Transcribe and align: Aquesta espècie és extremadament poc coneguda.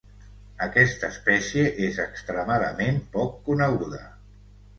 Aquesta 0.65 1.09
espècie 1.15 1.65
és 1.89 1.99
extremadament 2.05 2.99
poc 3.19 3.37
coneguda. 3.53 4.03